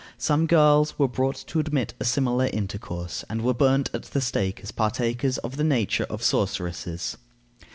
Some 0.17 0.47
girls 0.47 0.97
were 0.97 1.07
brought 1.07 1.35
to 1.45 1.59
admit 1.59 1.93
a 1.99 2.05
similar 2.05 2.47
intercourse, 2.47 3.23
and 3.29 3.43
were 3.43 3.53
burnt 3.53 3.91
at 3.93 4.01
the 4.01 4.19
stake 4.19 4.59
as 4.63 4.71
partakers 4.71 5.37
of 5.37 5.57
the 5.57 5.63
nature 5.63 6.05
of 6.09 6.23
sorceresses. 6.23 7.17